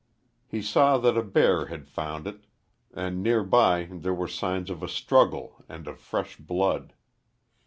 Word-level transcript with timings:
He 0.47 0.63
saw 0.63 0.97
that 0.97 1.15
a 1.15 1.21
bear 1.21 1.67
had 1.67 1.87
found 1.87 2.25
it, 2.25 2.45
and 2.91 3.21
near 3.21 3.43
by 3.43 3.83
there 3.91 4.15
were 4.15 4.27
signs 4.27 4.71
of 4.71 4.81
a 4.81 4.89
struggle 4.89 5.63
and 5.69 5.87
of 5.87 5.99
fresh 5.99 6.37
blood. 6.37 6.93